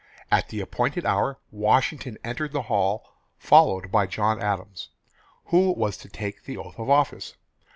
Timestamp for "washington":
1.51-2.17